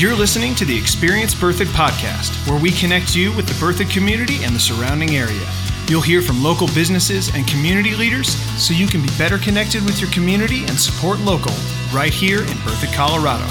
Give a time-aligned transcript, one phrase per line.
[0.00, 4.42] You're listening to the Experience Berthoud podcast, where we connect you with the Berthoud community
[4.44, 5.46] and the surrounding area.
[5.88, 10.00] You'll hear from local businesses and community leaders so you can be better connected with
[10.00, 11.52] your community and support local
[11.92, 13.46] right here in Berthoud, Colorado.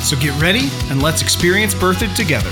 [0.00, 2.48] So get ready and let's experience Berthoud together.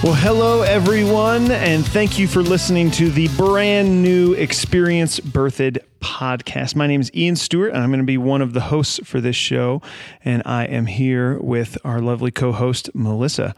[0.00, 6.76] Well, hello, everyone, and thank you for listening to the brand new Experience Berthoud podcast.
[6.76, 9.20] My name is Ian Stewart, and I'm going to be one of the hosts for
[9.20, 9.82] this show.
[10.24, 13.56] And I am here with our lovely co host, Melissa.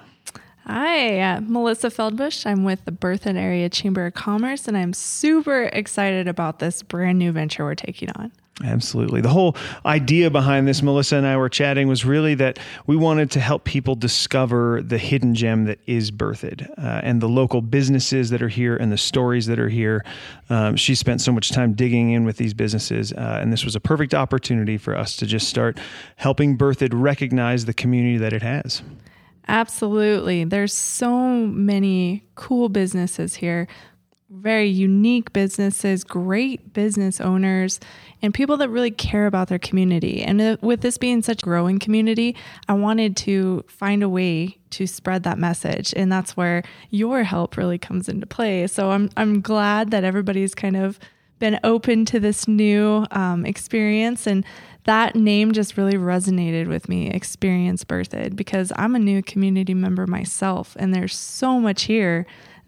[0.64, 2.46] Hi, uh, Melissa Feldbush.
[2.46, 7.18] I'm with the Berthoud Area Chamber of Commerce, and I'm super excited about this brand
[7.18, 8.32] new venture we're taking on.
[8.62, 9.22] Absolutely.
[9.22, 9.56] The whole
[9.86, 13.64] idea behind this, Melissa and I were chatting, was really that we wanted to help
[13.64, 18.48] people discover the hidden gem that is Berthoud uh, and the local businesses that are
[18.48, 20.04] here and the stories that are here.
[20.50, 23.74] Um, she spent so much time digging in with these businesses, uh, and this was
[23.74, 25.78] a perfect opportunity for us to just start
[26.16, 28.82] helping Berthoud recognize the community that it has.
[29.48, 30.44] Absolutely.
[30.44, 33.66] There's so many cool businesses here
[34.30, 37.80] very unique businesses, great business owners,
[38.22, 40.22] and people that really care about their community.
[40.22, 42.36] And uh, with this being such a growing community,
[42.68, 45.92] I wanted to find a way to spread that message.
[45.96, 48.66] And that's where your help really comes into play.
[48.68, 51.00] So I'm, I'm glad that everybody's kind of
[51.40, 54.26] been open to this new um, experience.
[54.26, 54.44] And
[54.84, 60.06] that name just really resonated with me, Experience Berthoud, because I'm a new community member
[60.06, 60.76] myself.
[60.78, 62.26] And there's so much here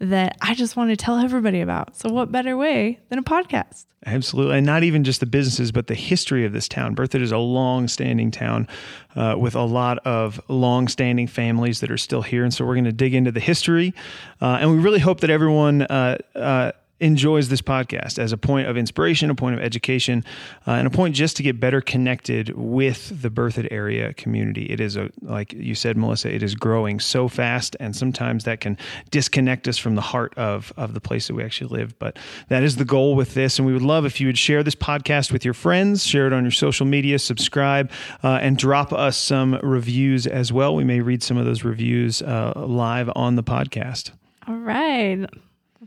[0.09, 1.95] that I just want to tell everybody about.
[1.97, 3.85] So, what better way than a podcast?
[4.05, 4.57] Absolutely.
[4.57, 6.93] And not even just the businesses, but the history of this town.
[6.93, 8.67] Berthoud is a long standing town
[9.15, 12.43] uh, with a lot of long standing families that are still here.
[12.43, 13.93] And so, we're going to dig into the history.
[14.41, 16.71] Uh, and we really hope that everyone uh, uh
[17.03, 20.23] enjoys this podcast as a point of inspiration, a point of education,
[20.65, 24.63] uh, and a point just to get better connected with the Berthoud area community.
[24.65, 28.61] It is a, like you said, Melissa, it is growing so fast, and sometimes that
[28.61, 28.77] can
[29.11, 31.99] disconnect us from the heart of of the place that we actually live.
[31.99, 32.17] But
[32.47, 34.75] that is the goal with this, and we would love if you would share this
[34.75, 37.91] podcast with your friends, share it on your social media, subscribe,
[38.23, 40.73] uh, and drop us some reviews as well.
[40.73, 44.11] We may read some of those reviews uh, live on the podcast.
[44.47, 45.27] All right.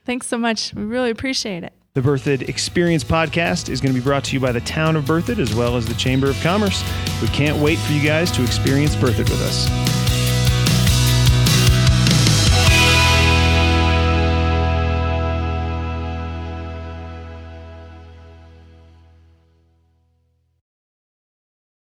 [0.06, 0.72] Thanks so much.
[0.72, 1.72] We really appreciate it.
[1.94, 5.04] The Berthoud Experience podcast is going to be brought to you by the town of
[5.04, 6.84] Berthoud as well as the Chamber of Commerce.
[7.20, 9.95] We can't wait for you guys to experience Berthoud with us.